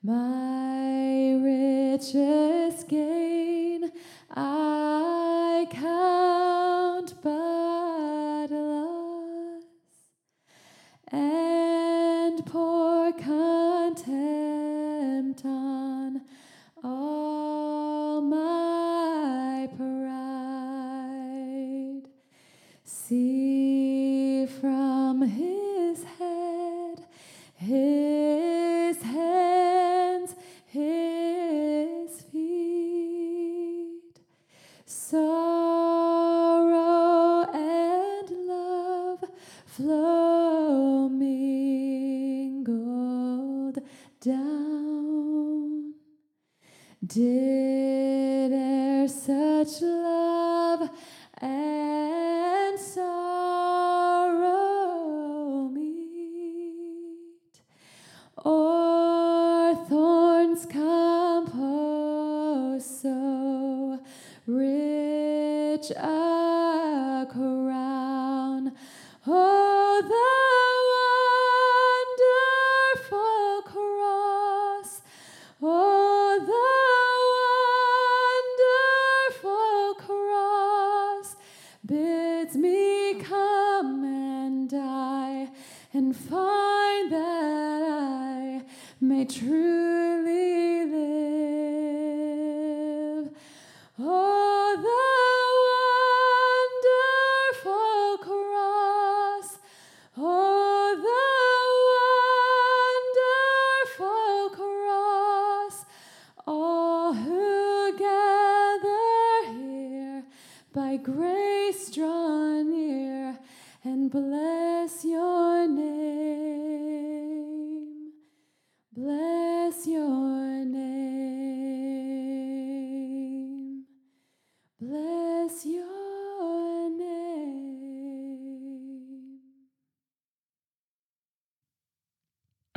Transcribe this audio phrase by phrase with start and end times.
[0.00, 3.90] My richest gain
[4.30, 5.97] I count
[34.90, 36.72] sorrow
[37.52, 39.22] and love
[39.66, 42.58] flow mingled
[44.22, 45.92] down.
[47.06, 50.07] Did e'er such love
[65.88, 68.72] rich a crown?
[69.26, 70.28] Oh, the
[73.00, 75.00] wonderful cross!
[75.62, 76.68] Oh, the
[79.40, 81.36] wonderful cross
[81.84, 85.48] bids me come and die
[85.92, 88.62] and find that I
[89.00, 89.87] may truly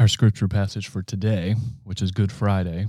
[0.01, 1.53] Our scripture passage for today,
[1.84, 2.88] which is Good Friday,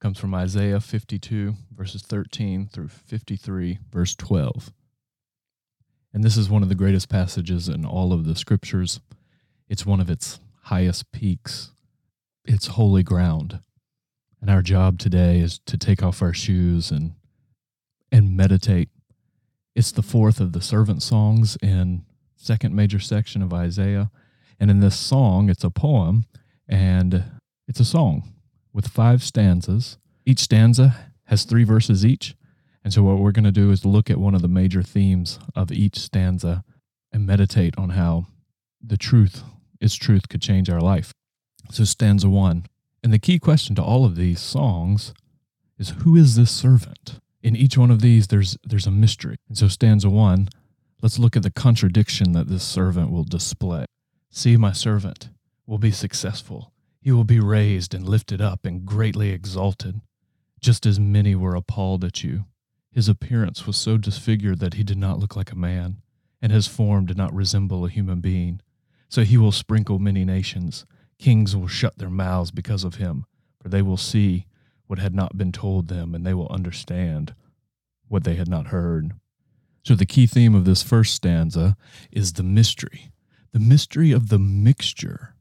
[0.00, 4.72] comes from Isaiah 52, verses 13 through 53, verse 12.
[6.12, 8.98] And this is one of the greatest passages in all of the scriptures.
[9.68, 11.70] It's one of its highest peaks,
[12.44, 13.60] it's holy ground.
[14.40, 17.12] And our job today is to take off our shoes and
[18.10, 18.88] and meditate.
[19.76, 22.04] It's the fourth of the servant songs in
[22.34, 24.10] second major section of Isaiah.
[24.60, 26.24] And in this song, it's a poem
[26.68, 27.24] and
[27.68, 28.32] it's a song
[28.72, 29.98] with five stanzas.
[30.24, 32.34] Each stanza has three verses each.
[32.84, 35.38] And so, what we're going to do is look at one of the major themes
[35.54, 36.64] of each stanza
[37.12, 38.26] and meditate on how
[38.82, 39.42] the truth,
[39.80, 41.12] its truth, could change our life.
[41.70, 42.66] So, stanza one.
[43.04, 45.14] And the key question to all of these songs
[45.78, 47.20] is who is this servant?
[47.42, 49.36] In each one of these, there's, there's a mystery.
[49.48, 50.48] And so, stanza one,
[51.02, 53.86] let's look at the contradiction that this servant will display.
[54.34, 55.28] See, my servant
[55.66, 56.72] will be successful.
[57.02, 60.00] He will be raised and lifted up and greatly exalted,
[60.58, 62.46] just as many were appalled at you.
[62.90, 66.00] His appearance was so disfigured that he did not look like a man,
[66.40, 68.62] and his form did not resemble a human being.
[69.10, 70.86] So he will sprinkle many nations.
[71.18, 73.26] Kings will shut their mouths because of him,
[73.60, 74.46] for they will see
[74.86, 77.34] what had not been told them, and they will understand
[78.08, 79.12] what they had not heard.
[79.84, 81.76] So the key theme of this first stanza
[82.10, 83.11] is the mystery,
[83.52, 85.34] the mystery of the mixture.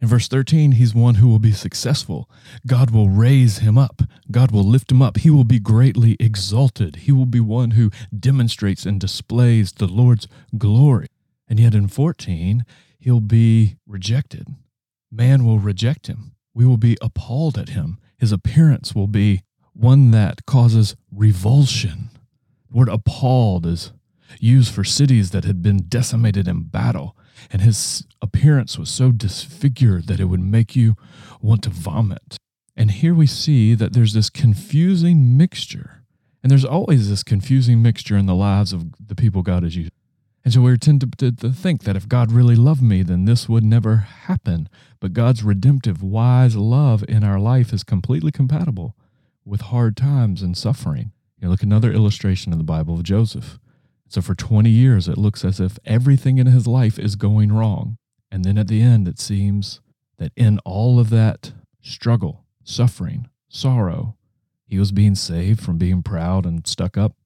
[0.00, 2.30] In verse 13, he's one who will be successful.
[2.66, 4.02] God will raise him up.
[4.30, 5.18] God will lift him up.
[5.18, 6.96] He will be greatly exalted.
[6.96, 11.08] He will be one who demonstrates and displays the Lord's glory.
[11.48, 12.64] And yet in 14,
[13.00, 14.46] he'll be rejected.
[15.10, 16.36] Man will reject him.
[16.54, 17.98] We will be appalled at him.
[18.18, 19.42] His appearance will be
[19.72, 22.10] one that causes revulsion.
[22.70, 23.92] The word appalled is
[24.38, 27.16] used for cities that had been decimated in battle,
[27.50, 30.96] and his appearance was so disfigured that it would make you
[31.40, 32.36] want to vomit.
[32.76, 36.04] And here we see that there's this confusing mixture.
[36.42, 39.92] And there's always this confusing mixture in the lives of the people God has used.
[40.44, 43.48] And so we tend tempted to think that if God really loved me, then this
[43.48, 44.68] would never happen.
[45.00, 48.96] But God's redemptive, wise love in our life is completely compatible
[49.44, 51.12] with hard times and suffering.
[51.40, 53.58] You look at another illustration in the Bible of Joseph.
[54.08, 57.98] So for 20 years, it looks as if everything in his life is going wrong.
[58.30, 59.80] And then at the end, it seems
[60.18, 61.52] that in all of that
[61.82, 64.16] struggle, suffering, sorrow,
[64.66, 67.16] he was being saved from being proud and stuck up.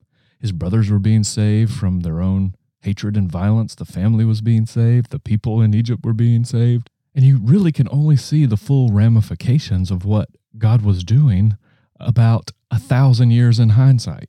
[0.40, 3.74] His brothers were being saved from their own hatred and violence.
[3.76, 5.10] The family was being saved.
[5.10, 6.90] The people in Egypt were being saved.
[7.14, 11.56] And you really can only see the full ramifications of what God was doing
[12.00, 14.28] about a thousand years in hindsight.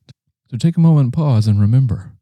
[0.52, 2.13] So take a moment and pause and remember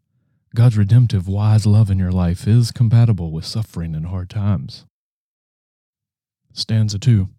[0.54, 4.86] God's redemptive, wise love in your life is compatible with suffering and hard times.
[6.52, 7.30] Stanza 2.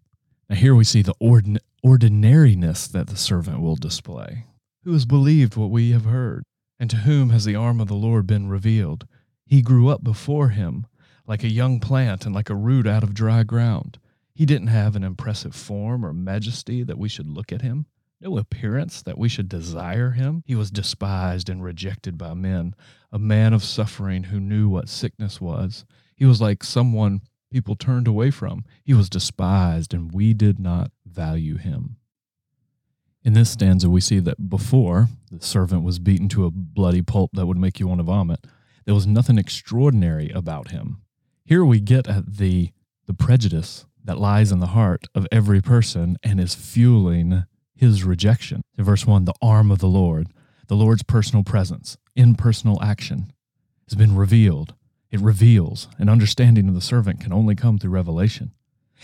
[0.48, 4.46] Now, here we see the ordin- ordinariness that the servant will display.
[4.84, 6.42] Who has believed what we have heard?
[6.80, 9.06] And to whom has the arm of the Lord been revealed?
[9.44, 10.86] He grew up before him
[11.26, 13.98] like a young plant and like a root out of dry ground.
[14.34, 17.84] He didn't have an impressive form or majesty that we should look at him,
[18.20, 20.42] no appearance that we should desire him.
[20.46, 22.74] He was despised and rejected by men,
[23.12, 25.84] a man of suffering who knew what sickness was.
[26.16, 27.20] He was like someone
[27.50, 28.64] people turned away from.
[28.82, 31.96] He was despised, and we did not value him.
[33.22, 37.30] In this stanza, we see that before the servant was beaten to a bloody pulp
[37.34, 38.46] that would make you want to vomit,
[38.84, 41.02] there was nothing extraordinary about him.
[41.44, 42.70] Here we get at the,
[43.06, 47.44] the prejudice that lies in the heart of every person and is fueling
[47.76, 48.62] his rejection.
[48.76, 50.28] In verse 1, the arm of the Lord,
[50.68, 53.32] the Lord's personal presence, impersonal action,
[53.88, 54.74] has been revealed.
[55.10, 58.52] It reveals an understanding of the servant can only come through revelation.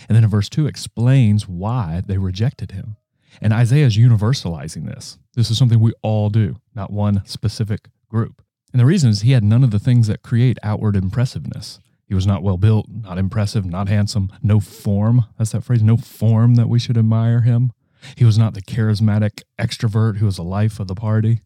[0.07, 2.95] And then in verse 2 explains why they rejected him.
[3.41, 5.17] And Isaiah is universalizing this.
[5.35, 8.41] This is something we all do, not one specific group.
[8.71, 11.79] And the reason is he had none of the things that create outward impressiveness.
[12.07, 15.25] He was not well built, not impressive, not handsome, no form.
[15.37, 17.71] That's that phrase, no form that we should admire him.
[18.15, 21.41] He was not the charismatic extrovert who was the life of the party.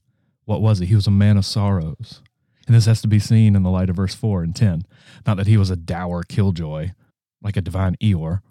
[0.45, 0.85] What was he?
[0.85, 2.21] He was a man of sorrows.
[2.65, 4.83] And this has to be seen in the light of verse 4 and 10.
[5.25, 6.91] Not that he was a dour killjoy,
[7.41, 8.41] like a divine Eeyore,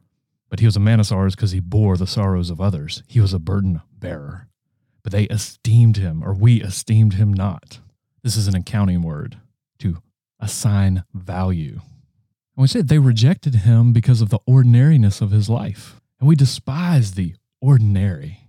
[0.51, 3.03] but he was a man of sorrows because he bore the sorrows of others.
[3.09, 4.49] He was a burden bearer.
[5.03, 7.81] But they esteemed him, or we esteemed him not.
[8.23, 9.39] This is an accounting word
[9.79, 10.03] to
[10.39, 11.81] assign value.
[12.57, 16.01] And we said they rejected him because of the ordinariness of his life.
[16.21, 18.42] And we despise the ordinary.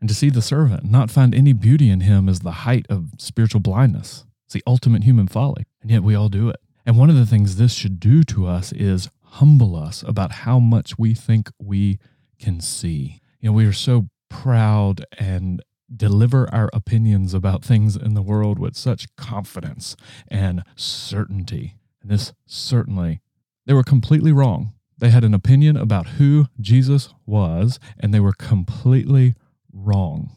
[0.00, 3.10] And to see the servant not find any beauty in him is the height of
[3.18, 4.24] spiritual blindness.
[4.44, 5.64] It's the ultimate human folly.
[5.82, 6.56] And yet we all do it.
[6.84, 10.58] And one of the things this should do to us is humble us about how
[10.58, 11.98] much we think we
[12.38, 13.20] can see.
[13.40, 15.62] You know, we are so proud and
[15.94, 19.96] deliver our opinions about things in the world with such confidence
[20.28, 21.76] and certainty.
[22.02, 23.20] And this certainly,
[23.66, 24.72] they were completely wrong.
[24.98, 29.34] They had an opinion about who Jesus was, and they were completely
[29.76, 30.30] wrong.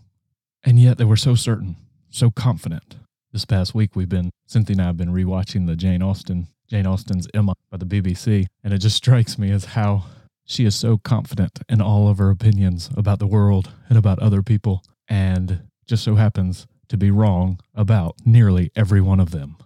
[0.64, 1.78] And yet they were so certain,
[2.10, 2.98] so confident.
[3.32, 6.88] This past week, we've been, Cynthia and I have been rewatching the Jane Austen, Jane
[6.88, 10.06] Austen's Emma by the BBC, and it just strikes me as how
[10.46, 14.42] she is so confident in all of her opinions about the world and about other
[14.42, 19.58] people and just so happens to be wrong about nearly every one of them.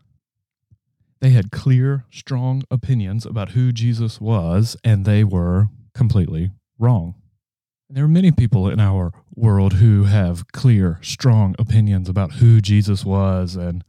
[1.22, 7.16] They had clear, strong opinions about who Jesus was, and they were completely wrong.
[7.90, 13.06] There are many people in our world who have clear, strong opinions about who Jesus
[13.06, 13.84] was and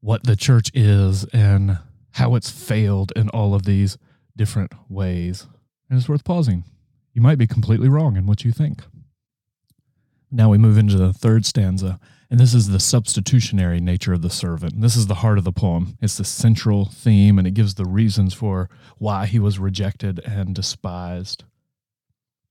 [0.00, 1.78] what the church is and
[2.12, 3.98] how it's failed in all of these
[4.36, 5.46] different ways.
[5.88, 6.64] And it's worth pausing.
[7.12, 8.82] You might be completely wrong in what you think.
[10.30, 11.98] Now we move into the third stanza,
[12.30, 14.74] and this is the substitutionary nature of the servant.
[14.74, 15.96] And this is the heart of the poem.
[16.00, 20.54] It's the central theme, and it gives the reasons for why he was rejected and
[20.54, 21.44] despised.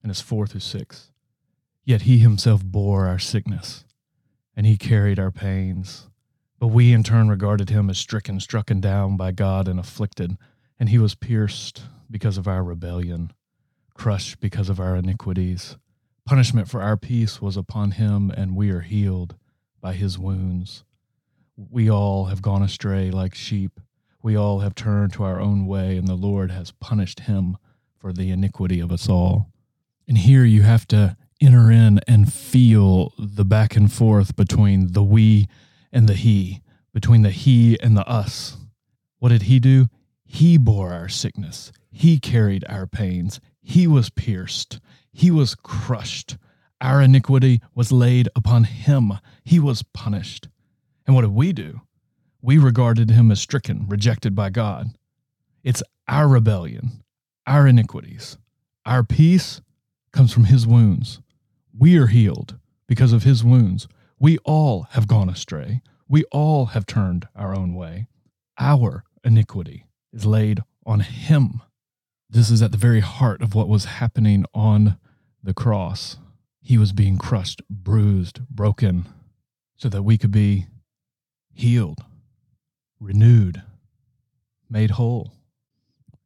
[0.02, 1.12] And it's four through six.
[1.84, 3.84] Yet he himself bore our sickness,
[4.56, 6.08] and he carried our pains.
[6.60, 10.38] But we in turn regarded him as stricken, strucken down by God, and afflicted.
[10.80, 13.32] And he was pierced because of our rebellion,
[13.94, 15.78] crushed because of our iniquities.
[16.26, 19.36] Punishment for our peace was upon him, and we are healed
[19.82, 20.84] by his wounds.
[21.58, 23.80] We all have gone astray like sheep.
[24.22, 27.58] We all have turned to our own way, and the Lord has punished him
[27.98, 29.50] for the iniquity of us all.
[30.10, 35.04] And here you have to enter in and feel the back and forth between the
[35.04, 35.48] we
[35.94, 36.62] and the he,
[36.94, 38.58] between the he and the us.
[39.20, 39.88] What did he do?
[40.26, 44.80] He bore our sickness, he carried our pains, he was pierced.
[45.12, 46.38] He was crushed.
[46.82, 49.14] Our iniquity was laid upon him.
[49.44, 50.48] He was punished.
[51.06, 51.82] And what did we do?
[52.42, 54.96] We regarded him as stricken, rejected by God.
[55.64, 57.04] It's our rebellion,
[57.46, 58.38] our iniquities.
[58.86, 59.62] Our peace
[60.12, 61.20] comes from his wounds.
[61.78, 63.88] We are healed because of his wounds.
[64.20, 65.82] We all have gone astray.
[66.08, 68.08] We all have turned our own way.
[68.58, 71.62] Our iniquity is laid on him.
[72.30, 74.98] This is at the very heart of what was happening on
[75.42, 76.18] the cross.
[76.62, 79.06] He was being crushed, bruised, broken,
[79.78, 80.68] so that we could be
[81.54, 82.04] healed,
[83.00, 83.64] renewed,
[84.70, 85.32] made whole.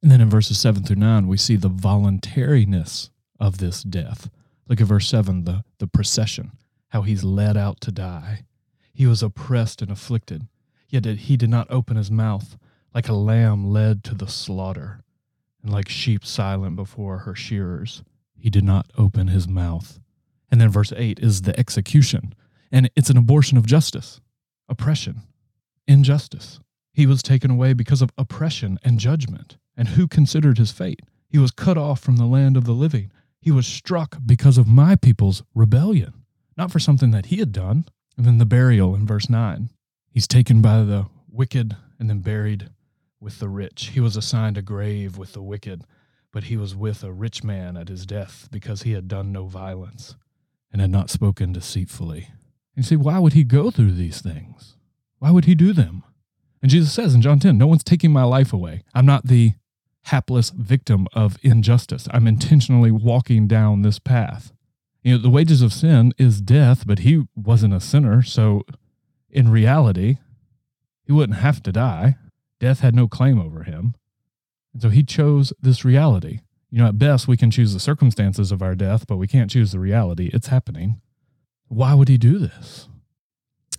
[0.02, 3.10] And then in verses 7 through 9, we see the voluntariness
[3.40, 4.30] of this death.
[4.68, 6.52] Look at verse 7, the, the procession,
[6.90, 8.46] how he's led out to die.
[8.94, 10.48] He was oppressed and afflicted,
[10.88, 12.58] yet he did not open his mouth,
[12.94, 15.02] like a lamb led to the slaughter,
[15.62, 18.04] and like sheep silent before her shearers.
[18.38, 20.00] He did not open his mouth.
[20.52, 22.36] And then verse 8 is the execution,
[22.72, 24.22] and it's an abortion of justice,
[24.70, 25.24] oppression,
[25.88, 26.60] injustice.
[26.94, 29.58] He was taken away because of oppression and judgment.
[29.76, 31.02] And who considered his fate?
[31.28, 33.12] He was cut off from the land of the living.
[33.44, 36.14] He was struck because of my people's rebellion,
[36.56, 37.84] not for something that he had done.
[38.16, 39.70] And then the burial in verse 9.
[40.10, 42.70] He's taken by the wicked and then buried
[43.20, 43.88] with the rich.
[43.94, 45.84] He was assigned a grave with the wicked,
[46.32, 49.48] but he was with a rich man at his death because he had done no
[49.48, 50.16] violence
[50.72, 52.28] and had not spoken deceitfully.
[52.76, 54.78] And you see, why would he go through these things?
[55.20, 56.04] Why would he do them?
[56.62, 58.84] And Jesus says in John 10, No one's taking my life away.
[58.94, 59.54] I'm not the
[60.06, 62.08] hapless victim of injustice.
[62.12, 64.52] I'm intentionally walking down this path.
[65.02, 68.22] You know, the wages of sin is death, but he wasn't a sinner.
[68.22, 68.64] So
[69.30, 70.18] in reality,
[71.06, 72.16] he wouldn't have to die.
[72.60, 73.96] Death had no claim over him.
[74.74, 76.40] And so he chose this reality.
[76.70, 79.52] You know, at best, we can choose the circumstances of our death, but we can't
[79.52, 80.30] choose the reality.
[80.34, 81.02] It's happening.
[81.68, 82.88] Why would he do this?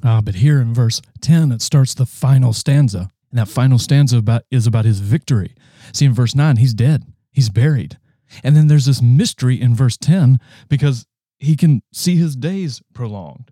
[0.02, 3.10] Ah, but here in verse 10, it starts the final stanza.
[3.34, 5.56] And that final stanza about, is about his victory.
[5.92, 7.98] See, in verse 9, he's dead, he's buried.
[8.44, 10.38] And then there's this mystery in verse 10
[10.68, 11.04] because
[11.40, 13.50] he can see his days prolonged.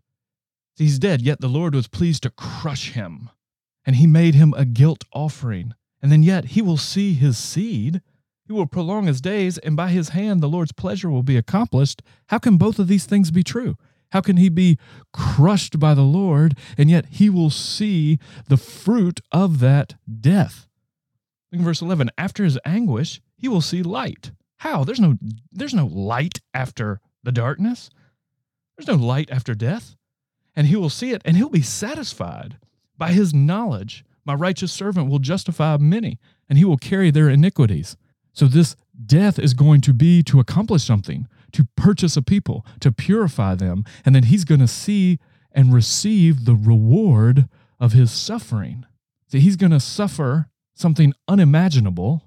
[0.77, 3.29] He's dead, yet the Lord was pleased to crush him,
[3.85, 5.75] and he made him a guilt offering.
[6.01, 8.03] And then yet he will see his seed.
[8.47, 12.03] He will prolong his days, and by his hand the Lord's pleasure will be accomplished.
[12.29, 13.77] How can both of these things be true?
[14.12, 14.78] How can he be
[15.12, 20.69] crushed by the Lord, and yet he will see the fruit of that death?
[21.50, 22.11] Look in verse 11.
[22.16, 24.33] After his anguish, he will see light.
[24.59, 24.85] How?
[24.85, 25.16] There's no,
[25.50, 27.90] there's no light after the darkness.
[28.76, 29.97] There's no light after death.
[30.54, 32.59] And he will see it and he'll be satisfied.
[32.99, 37.97] By his knowledge, my righteous servant will justify many and he will carry their iniquities.
[38.33, 42.92] So this death is going to be to accomplish something, to purchase a people, to
[42.92, 43.85] purify them.
[44.04, 45.18] And then he's going to see
[45.52, 48.87] and receive the reward of his suffering.
[49.28, 52.23] See, he's going to suffer something unimaginable.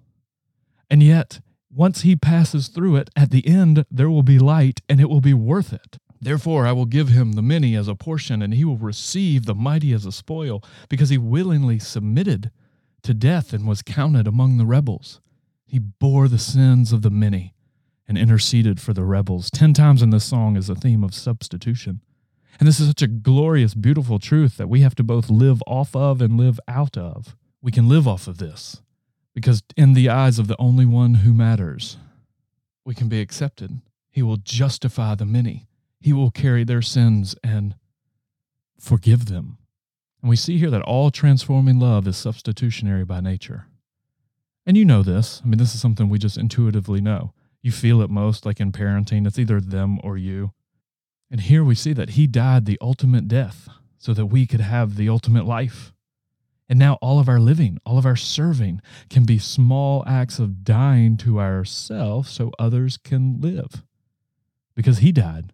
[0.89, 1.39] And yet,
[1.71, 5.21] once he passes through it, at the end, there will be light and it will
[5.21, 5.97] be worth it.
[6.21, 9.53] Therefore, I will give him the many as a portion, and he will receive the
[9.53, 12.51] mighty as a spoil, because he willingly submitted
[13.03, 15.21] to death and was counted among the rebels.
[15.67, 17.54] He bore the sins of the many
[18.07, 19.49] and interceded for the rebels.
[19.49, 22.01] Ten times in this song is a theme of substitution.
[22.59, 25.95] And this is such a glorious, beautiful truth that we have to both live off
[25.95, 27.35] of and live out of.
[27.61, 28.81] We can live off of this
[29.33, 31.97] because, in the eyes of the only one who matters,
[32.85, 33.81] we can be accepted.
[34.09, 35.67] He will justify the many,
[35.99, 37.75] He will carry their sins and
[38.79, 39.57] forgive them.
[40.21, 43.67] And we see here that all transforming love is substitutionary by nature.
[44.65, 45.41] And you know this.
[45.43, 47.33] I mean, this is something we just intuitively know.
[47.65, 50.51] You feel it most like in parenting, it's either them or you.
[51.31, 53.67] And here we see that he died the ultimate death
[53.97, 55.91] so that we could have the ultimate life.
[56.69, 60.63] And now all of our living, all of our serving can be small acts of
[60.63, 63.83] dying to ourselves so others can live.
[64.75, 65.51] Because he died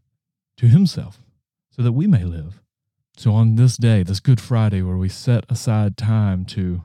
[0.57, 1.21] to himself
[1.69, 2.61] so that we may live.
[3.15, 6.83] So on this day, this Good Friday, where we set aside time to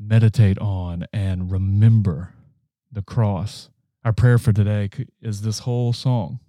[0.00, 2.32] meditate on and remember
[2.90, 3.68] the cross,
[4.04, 4.90] our prayer for today
[5.22, 6.40] is this whole song.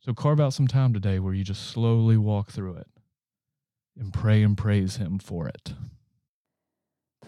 [0.00, 2.86] So carve out some time today where you just slowly walk through it
[3.98, 5.72] and pray and praise Him for it.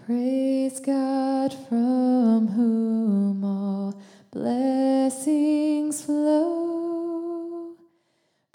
[0.06, 4.00] Praise God from whom all
[4.30, 7.74] blessings flow.